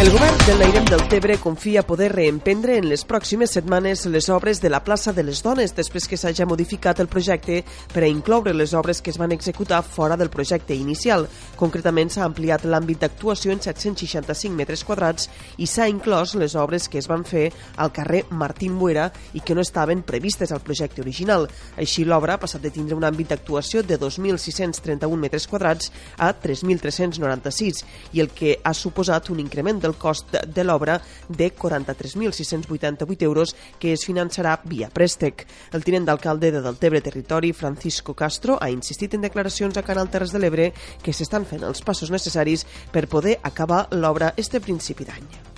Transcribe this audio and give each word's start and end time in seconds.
El 0.00 0.08
govern 0.08 0.38
del 0.46 0.58
Nairem 0.58 0.86
del 0.88 1.02
Tebre 1.12 1.34
confia 1.36 1.82
poder 1.84 2.14
reemprendre 2.14 2.78
en 2.80 2.86
les 2.88 3.02
pròximes 3.04 3.52
setmanes 3.52 4.06
les 4.08 4.30
obres 4.32 4.62
de 4.62 4.70
la 4.72 4.78
plaça 4.80 5.12
de 5.12 5.20
les 5.20 5.42
Dones 5.44 5.74
després 5.76 6.06
que 6.08 6.16
s'hagi 6.16 6.46
modificat 6.48 7.02
el 7.04 7.10
projecte 7.12 7.58
per 7.92 8.06
a 8.06 8.08
incloure 8.08 8.54
les 8.56 8.72
obres 8.72 9.02
que 9.04 9.12
es 9.12 9.18
van 9.20 9.34
executar 9.36 9.82
fora 9.84 10.16
del 10.16 10.30
projecte 10.32 10.72
inicial. 10.72 11.26
Concretament 11.60 12.08
s'ha 12.08 12.24
ampliat 12.24 12.64
l'àmbit 12.64 13.02
d'actuació 13.02 13.52
en 13.52 13.60
765 13.60 14.56
metres 14.56 14.86
quadrats 14.88 15.28
i 15.60 15.68
s'ha 15.68 15.90
inclòs 15.92 16.32
les 16.40 16.56
obres 16.56 16.88
que 16.88 16.96
es 16.96 17.10
van 17.12 17.26
fer 17.28 17.50
al 17.76 17.92
carrer 17.92 18.22
Martín 18.30 18.78
Buera 18.80 19.10
i 19.34 19.44
que 19.44 19.54
no 19.54 19.60
estaven 19.60 20.00
previstes 20.00 20.50
al 20.50 20.64
projecte 20.64 21.04
original. 21.04 21.44
Així 21.76 22.06
l'obra 22.08 22.38
ha 22.38 22.40
passat 22.40 22.64
de 22.64 22.72
tindre 22.72 22.96
un 22.96 23.04
àmbit 23.04 23.34
d'actuació 23.34 23.84
de 23.84 24.00
2.631 24.00 25.20
metres 25.28 25.44
quadrats 25.46 25.92
a 26.16 26.32
3.396 26.32 27.84
i 28.16 28.24
el 28.24 28.32
que 28.32 28.56
ha 28.64 28.72
suposat 28.72 29.28
un 29.28 29.44
increment 29.44 29.76
del 29.89 29.89
el 29.90 29.98
cost 29.98 30.32
de 30.46 30.64
l'obra 30.64 31.00
de 31.28 31.50
43.688 31.52 33.26
euros 33.26 33.54
que 33.78 33.92
es 33.92 34.06
finançarà 34.06 34.56
via 34.64 34.88
préstec. 34.88 35.46
El 35.74 35.84
tinent 35.84 36.06
d'alcalde 36.08 36.52
de 36.54 36.62
Deltebre 36.64 37.02
Territori, 37.04 37.52
Francisco 37.52 38.14
Castro, 38.14 38.58
ha 38.60 38.70
insistit 38.70 39.18
en 39.18 39.26
declaracions 39.26 39.76
a 39.76 39.86
Canal 39.86 40.10
Terres 40.10 40.32
de 40.32 40.40
l'Ebre 40.42 40.72
que 41.02 41.14
s'estan 41.14 41.46
fent 41.46 41.66
els 41.66 41.82
passos 41.82 42.14
necessaris 42.14 42.66
per 42.94 43.08
poder 43.10 43.38
acabar 43.42 43.88
l'obra 43.90 44.34
este 44.36 44.62
principi 44.62 45.08
d'any. 45.08 45.49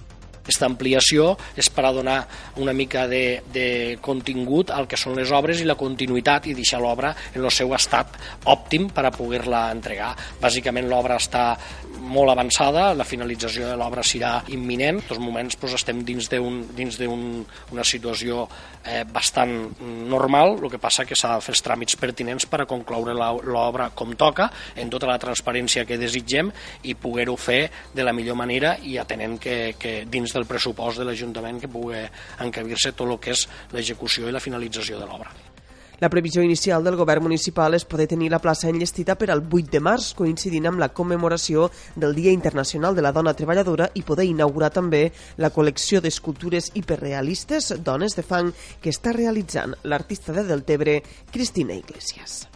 Aquesta 0.42 0.66
ampliació 0.66 1.36
és 1.56 1.68
per 1.70 1.84
a 1.86 1.92
donar 1.94 2.18
una 2.58 2.74
mica 2.74 3.06
de, 3.06 3.42
de 3.54 3.66
contingut 4.02 4.72
al 4.74 4.88
que 4.90 4.98
són 4.98 5.14
les 5.14 5.30
obres 5.30 5.62
i 5.62 5.68
la 5.68 5.78
continuïtat 5.78 6.48
i 6.50 6.56
deixar 6.58 6.80
l'obra 6.82 7.12
en 7.32 7.44
el 7.44 7.50
seu 7.54 7.70
estat 7.76 8.18
òptim 8.50 8.88
per 8.90 9.06
a 9.06 9.14
poder-la 9.14 9.68
entregar. 9.70 10.10
Bàsicament 10.42 10.90
l'obra 10.90 11.20
està 11.22 11.44
molt 12.02 12.32
avançada, 12.32 12.90
la 12.98 13.06
finalització 13.06 13.68
de 13.70 13.76
l'obra 13.78 14.02
serà 14.02 14.34
imminent. 14.50 14.98
En 14.98 15.04
aquests 15.04 15.22
moments 15.22 15.58
doncs, 15.60 15.76
estem 15.78 16.02
dins 16.04 16.28
d'una 16.28 17.12
un, 17.12 17.44
una 17.72 17.84
situació 17.86 18.42
eh, 18.84 19.04
bastant 19.06 19.54
normal, 20.10 20.56
el 20.58 20.70
que 20.72 20.80
passa 20.82 21.06
que 21.06 21.16
s'ha 21.18 21.36
de 21.36 21.44
fer 21.44 21.54
els 21.54 21.62
tràmits 21.64 21.98
pertinents 22.00 22.48
per 22.50 22.64
a 22.64 22.68
concloure 22.68 23.14
l'obra 23.14 23.90
com 23.94 24.16
toca, 24.18 24.48
en 24.76 24.90
tota 24.90 25.06
la 25.10 25.18
transparència 25.22 25.86
que 25.86 26.00
desitgem 26.00 26.50
i 26.90 26.96
poder-ho 26.98 27.36
fer 27.38 27.62
de 27.94 28.02
la 28.02 28.14
millor 28.16 28.38
manera 28.38 28.74
i 28.82 28.98
atenent 28.98 29.38
que, 29.42 29.56
que 29.78 29.94
dins 30.10 30.31
del 30.34 30.48
pressupost 30.48 31.00
de 31.00 31.08
l'Ajuntament 31.08 31.60
que 31.62 31.70
pugui 31.70 32.02
encabir-se 32.42 32.92
tot 32.92 33.08
el 33.08 33.18
que 33.22 33.36
és 33.36 33.46
l'execució 33.72 34.28
i 34.28 34.34
la 34.34 34.42
finalització 34.42 35.00
de 35.00 35.08
l'obra. 35.08 35.32
La 36.02 36.08
previsió 36.10 36.42
inicial 36.42 36.82
del 36.82 36.96
govern 36.98 37.22
municipal 37.22 37.76
és 37.76 37.84
poder 37.86 38.08
tenir 38.10 38.26
la 38.32 38.40
plaça 38.42 38.66
enllestida 38.66 39.14
per 39.14 39.28
al 39.30 39.44
8 39.44 39.70
de 39.70 39.80
març, 39.86 40.08
coincidint 40.18 40.66
amb 40.66 40.82
la 40.82 40.88
commemoració 40.90 41.68
del 41.94 42.16
Dia 42.16 42.34
Internacional 42.34 42.98
de 42.98 43.04
la 43.06 43.12
Dona 43.14 43.36
Treballadora 43.38 43.86
i 43.94 44.02
poder 44.02 44.26
inaugurar 44.26 44.72
també 44.74 45.04
la 45.38 45.52
col·lecció 45.54 46.02
d'escultures 46.02 46.72
hiperrealistes 46.74 47.70
Dones 47.86 48.18
de 48.18 48.26
Fang 48.26 48.50
que 48.82 48.90
està 48.90 49.14
realitzant 49.14 49.78
l'artista 49.84 50.34
de 50.34 50.42
Deltebre, 50.50 51.04
Cristina 51.30 51.78
Iglesias. 51.78 52.51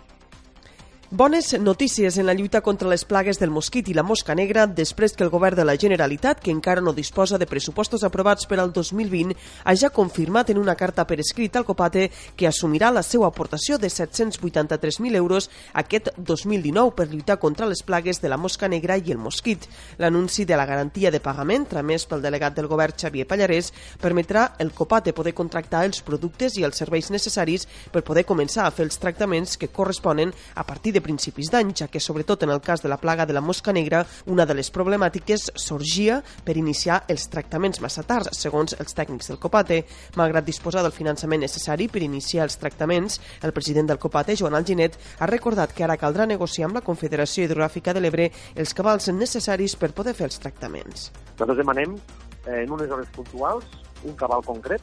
Bones 1.09 1.57
notícies 1.61 2.19
en 2.19 2.27
la 2.27 2.35
lluita 2.35 2.63
contra 2.63 2.89
les 2.89 3.05
plagues 3.05 3.39
del 3.39 3.53
mosquit 3.55 3.87
i 3.87 3.95
la 3.95 4.03
mosca 4.03 4.35
negra 4.35 4.65
després 4.67 5.13
que 5.15 5.23
el 5.23 5.31
govern 5.31 5.55
de 5.55 5.63
la 5.63 5.77
Generalitat, 5.79 6.41
que 6.43 6.51
encara 6.51 6.83
no 6.83 6.91
disposa 6.93 7.39
de 7.39 7.47
pressupostos 7.47 8.03
aprovats 8.03 8.49
per 8.51 8.59
al 8.59 8.73
2020, 8.75 9.37
hagi 9.71 9.87
confirmat 9.95 10.51
en 10.51 10.59
una 10.59 10.75
carta 10.75 11.05
per 11.07 11.21
escrit 11.23 11.55
al 11.55 11.65
Copate 11.65 12.09
que 12.35 12.49
assumirà 12.49 12.91
la 12.91 13.05
seva 13.07 13.29
aportació 13.29 13.79
de 13.79 13.87
783.000 13.87 15.15
euros 15.15 15.47
aquest 15.75 16.11
2019 16.19 16.97
per 16.99 17.07
lluitar 17.07 17.39
contra 17.39 17.71
les 17.71 17.85
plagues 17.87 18.21
de 18.21 18.29
la 18.29 18.37
mosca 18.37 18.67
negra 18.67 18.99
i 18.99 19.15
el 19.15 19.23
mosquit. 19.23 19.69
L'anunci 19.99 20.45
de 20.45 20.59
la 20.59 20.67
garantia 20.67 21.15
de 21.15 21.23
pagament, 21.23 21.69
tramès 21.71 22.09
pel 22.11 22.27
delegat 22.27 22.59
del 22.59 22.67
govern 22.67 22.99
Xavier 22.99 23.29
Pallarès, 23.31 23.71
permetrà 24.03 24.57
el 24.59 24.75
Copate 24.75 25.15
poder 25.15 25.37
contractar 25.39 25.87
els 25.87 26.03
productes 26.03 26.59
i 26.59 26.67
els 26.67 26.83
serveis 26.83 27.13
necessaris 27.15 27.69
per 27.95 28.03
poder 28.03 28.27
començar 28.27 28.67
a 28.67 28.75
fer 28.75 28.91
els 28.91 28.99
tractaments 28.99 29.55
que 29.55 29.71
corresponen 29.71 30.35
a 30.57 30.67
partir 30.67 30.96
de 30.97 31.05
principis 31.05 31.51
d'any, 31.53 31.75
ja 31.77 31.89
que 31.93 32.01
sobretot 32.01 32.47
en 32.47 32.53
el 32.55 32.63
cas 32.65 32.83
de 32.83 32.89
la 32.89 32.97
plaga 32.97 33.27
de 33.29 33.35
la 33.37 33.43
mosca 33.45 33.73
negra, 33.77 34.05
una 34.33 34.47
de 34.49 34.57
les 34.57 34.71
problemàtiques 34.73 35.51
sorgia 35.61 36.23
per 36.45 36.57
iniciar 36.57 37.03
els 37.13 37.29
tractaments 37.33 37.83
massa 37.85 38.05
tard, 38.07 38.33
segons 38.33 38.77
els 38.81 38.97
tècnics 38.97 39.29
del 39.31 39.41
Copate. 39.43 39.83
Malgrat 40.17 40.47
disposar 40.47 40.85
del 40.87 40.95
finançament 40.97 41.45
necessari 41.45 41.91
per 41.93 42.03
iniciar 42.07 42.47
els 42.49 42.57
tractaments, 42.61 43.21
el 43.45 43.53
president 43.53 43.93
del 43.93 44.01
Copate, 44.01 44.37
Joan 44.41 44.57
Alginet, 44.57 44.97
ha 45.21 45.29
recordat 45.29 45.75
que 45.77 45.85
ara 45.85 45.99
caldrà 46.01 46.27
negociar 46.27 46.71
amb 46.71 46.81
la 46.81 46.85
Confederació 46.87 47.45
Hidrogràfica 47.45 47.93
de 47.93 48.05
l'Ebre 48.05 48.31
els 48.55 48.73
cabals 48.75 49.11
necessaris 49.13 49.77
per 49.77 49.93
poder 49.93 50.17
fer 50.17 50.31
els 50.31 50.41
tractaments. 50.41 51.11
Nosaltres 51.37 51.61
demanem 51.61 51.99
eh, 52.47 52.63
en 52.63 52.73
unes 52.73 52.91
hores 52.91 53.13
puntuals 53.13 53.69
un 54.07 54.17
cabal 54.17 54.45
concret, 54.47 54.83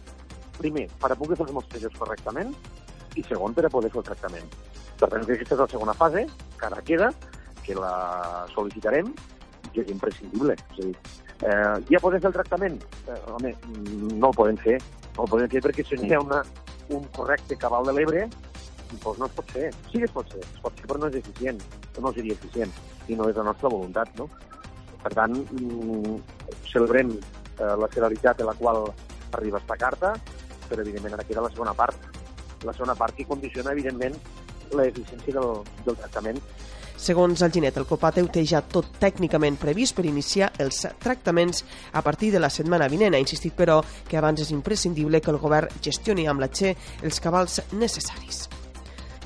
primer, 0.59 0.87
per 1.01 1.11
a 1.13 1.17
poder 1.17 1.37
fer 1.39 1.47
els 1.47 1.55
mostrejos 1.55 1.97
correctament, 1.97 2.53
i 3.15 3.23
segon, 3.27 3.53
per 3.53 3.65
a 3.67 3.71
poder 3.73 3.91
fer 3.93 4.01
el 4.01 4.07
tractament. 4.09 4.55
Per 4.99 5.09
tant, 5.09 5.23
aquesta 5.23 5.55
és 5.55 5.61
la 5.61 5.69
segona 5.71 5.95
fase, 5.97 6.25
que 6.59 6.67
ara 6.69 6.81
queda, 6.85 7.11
que 7.63 7.75
la 7.77 7.93
sol·licitarem 8.53 9.11
i 9.73 9.81
és 9.81 9.91
imprescindible. 9.91 10.55
És 10.55 10.79
a 10.79 10.87
dir, 10.87 10.95
eh, 11.47 11.75
ja 11.91 12.01
podem 12.03 12.21
fer 12.21 12.31
el 12.31 12.37
tractament? 12.39 12.79
Eh, 13.07 13.19
home, 13.33 13.53
no 14.13 14.31
el 14.31 14.37
podem 14.37 14.57
fer. 14.57 14.79
No 15.17 15.25
el 15.25 15.33
podem 15.35 15.49
fer 15.49 15.61
perquè 15.65 15.85
si 15.87 15.99
no 15.99 16.09
hi 16.09 16.15
ha 16.17 16.23
una, 16.23 16.41
un 16.89 17.05
correcte 17.15 17.57
cabal 17.57 17.85
de 17.89 17.93
l'Ebre, 17.97 18.27
doncs 19.01 19.19
no 19.19 19.29
es 19.29 19.37
pot 19.37 19.51
fer. 19.51 19.69
Sí 19.91 19.99
que 19.99 20.09
es 20.09 20.15
pot 20.15 20.29
fer, 20.31 20.41
es 20.41 20.61
pot 20.61 20.73
fer, 20.79 20.87
però 20.89 20.99
no 21.01 21.11
és 21.11 21.19
eficient. 21.21 21.61
No 21.99 22.13
seria 22.13 22.33
eficient 22.33 22.73
i 23.07 23.17
no 23.19 23.29
és 23.29 23.37
la 23.37 23.47
nostra 23.49 23.69
voluntat, 23.69 24.09
no? 24.17 24.29
Per 25.03 25.11
tant, 25.13 25.35
mm, 25.35 26.17
celebrem 26.71 27.11
eh, 27.17 27.75
la 27.79 27.89
celeritat 27.93 28.39
en 28.39 28.47
la 28.47 28.55
qual 28.59 28.85
arriba 29.33 29.59
aquesta 29.59 29.77
carta, 29.77 30.13
però 30.69 30.81
evidentment 30.81 31.17
ara 31.17 31.25
queda 31.27 31.43
la 31.43 31.51
segona 31.51 31.73
part. 31.73 31.97
La 32.63 32.73
segona 32.75 32.95
part 32.95 33.15
que 33.17 33.27
condiciona, 33.27 33.73
evidentment, 33.75 34.15
l'eficiència 34.73 35.35
del, 35.35 35.59
del 35.85 35.99
tractament. 35.99 36.39
Segons 37.03 37.41
el 37.43 37.51
Ginet, 37.51 37.75
el 37.81 37.87
Copateu 37.89 38.29
té 38.31 38.45
ja 38.47 38.61
tot 38.63 38.93
tècnicament 39.01 39.57
previst 39.59 39.97
per 39.97 40.05
iniciar 40.07 40.53
els 40.63 40.85
tractaments 41.03 41.65
a 41.91 42.03
partir 42.05 42.31
de 42.31 42.39
la 42.39 42.51
setmana 42.53 42.87
vinent. 42.87 43.17
Ha 43.17 43.23
insistit, 43.23 43.57
però, 43.57 43.81
que 44.07 44.19
abans 44.21 44.45
és 44.45 44.53
imprescindible 44.55 45.19
que 45.19 45.33
el 45.33 45.41
govern 45.41 45.83
gestioni 45.83 46.29
amb 46.29 46.45
la 46.45 46.51
XE 46.53 46.75
els 47.03 47.19
cabals 47.19 47.59
necessaris. 47.73 48.45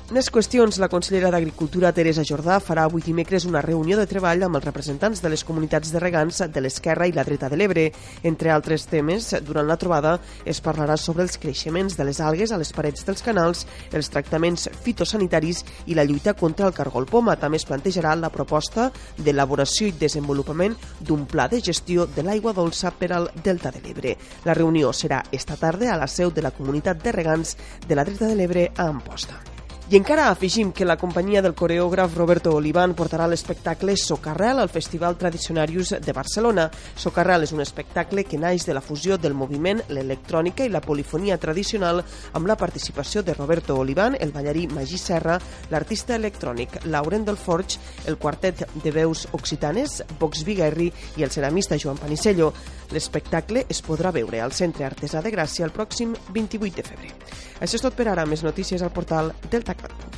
Més 0.08 0.30
qüestions, 0.32 0.78
la 0.80 0.86
consellera 0.88 1.28
d'Agricultura, 1.28 1.90
Teresa 1.92 2.22
Jordà, 2.24 2.54
farà 2.64 2.86
avui 2.88 3.02
dimecres 3.04 3.44
una 3.44 3.60
reunió 3.60 3.98
de 3.98 4.06
treball 4.08 4.40
amb 4.46 4.56
els 4.56 4.64
representants 4.64 5.20
de 5.20 5.28
les 5.28 5.42
comunitats 5.44 5.90
de 5.92 6.00
regants 6.00 6.38
de 6.48 6.62
l'esquerra 6.64 7.04
i 7.04 7.12
la 7.12 7.26
dreta 7.28 7.50
de 7.52 7.58
l'Ebre. 7.60 7.84
Entre 8.24 8.48
altres 8.48 8.86
temes, 8.88 9.26
durant 9.44 9.68
la 9.68 9.76
trobada 9.76 10.14
es 10.48 10.62
parlarà 10.64 10.96
sobre 10.96 11.26
els 11.26 11.36
creixements 11.36 11.98
de 11.98 12.06
les 12.08 12.22
algues 12.24 12.54
a 12.56 12.60
les 12.62 12.72
parets 12.72 13.04
dels 13.04 13.20
canals, 13.26 13.66
els 13.92 14.08
tractaments 14.08 14.70
fitosanitaris 14.86 15.60
i 15.92 15.98
la 15.98 16.08
lluita 16.08 16.32
contra 16.32 16.70
el 16.70 16.72
cargol 16.72 17.04
poma. 17.04 17.36
També 17.36 17.60
es 17.60 17.68
plantejarà 17.68 18.16
la 18.16 18.32
proposta 18.32 18.88
d'elaboració 19.18 19.90
i 19.92 19.96
desenvolupament 20.00 20.78
d'un 21.04 21.28
pla 21.28 21.50
de 21.52 21.60
gestió 21.60 22.08
de 22.08 22.24
l'aigua 22.24 22.56
dolça 22.56 22.94
per 22.96 23.12
al 23.12 23.28
Delta 23.44 23.76
de 23.76 23.84
l'Ebre. 23.84 24.16
La 24.48 24.56
reunió 24.56 24.96
serà 24.96 25.20
esta 25.36 25.60
tarda 25.60 25.92
a 25.92 26.00
la 26.00 26.08
seu 26.08 26.32
de 26.32 26.48
la 26.48 26.56
comunitat 26.56 27.04
de 27.04 27.12
regants 27.12 27.58
de 27.84 27.94
la 27.94 28.08
dreta 28.08 28.24
de 28.32 28.40
l'Ebre 28.40 28.70
a 28.72 28.88
Amposta. 28.88 29.57
I 29.90 29.96
encara 29.96 30.28
afegim 30.28 30.70
que 30.76 30.84
la 30.84 30.98
companyia 31.00 31.40
del 31.40 31.54
coreògraf 31.56 32.12
Roberto 32.12 32.50
Olivan 32.52 32.92
portarà 32.92 33.24
l'espectacle 33.24 33.94
Socarrel 33.96 34.58
al 34.60 34.68
Festival 34.68 35.16
Tradicionarius 35.16 35.94
de 36.04 36.12
Barcelona. 36.12 36.66
Socarrel 36.92 37.46
és 37.46 37.54
un 37.56 37.64
espectacle 37.64 38.26
que 38.28 38.36
naix 38.36 38.66
de 38.68 38.76
la 38.76 38.82
fusió 38.84 39.16
del 39.16 39.32
moviment, 39.32 39.80
l'electrònica 39.88 40.66
i 40.66 40.68
la 40.68 40.82
polifonia 40.84 41.38
tradicional 41.40 42.02
amb 42.34 42.52
la 42.52 42.58
participació 42.60 43.22
de 43.24 43.32
Roberto 43.32 43.78
Olivan, 43.80 44.18
el 44.20 44.34
ballarí 44.36 44.66
Magí 44.68 45.00
Serra, 45.00 45.38
l'artista 45.72 46.20
electrònic 46.20 46.84
Lauren 46.84 47.24
del 47.24 47.40
Forge, 47.40 47.80
el 48.04 48.20
quartet 48.20 48.66
de 48.84 48.92
veus 48.92 49.24
occitanes 49.32 50.02
Vox 50.20 50.44
Viguerri 50.44 50.92
i 51.16 51.24
el 51.24 51.32
ceramista 51.32 51.80
Joan 51.80 51.96
Panicello. 51.96 52.52
L'espectacle 52.92 53.64
es 53.72 53.80
podrà 53.84 54.12
veure 54.12 54.44
al 54.44 54.52
Centre 54.52 54.84
Artesà 54.84 55.24
de 55.24 55.32
Gràcia 55.32 55.64
el 55.64 55.72
pròxim 55.72 56.12
28 56.36 56.76
de 56.76 56.84
febrer. 56.84 57.16
Això 57.58 57.74
és 57.76 57.82
tot 57.82 57.96
per 57.96 58.06
ara. 58.08 58.24
Més 58.28 58.44
notícies 58.46 58.82
al 58.84 58.92
portal 58.94 59.32
Delta 59.50 59.74
Bye. 59.82 59.88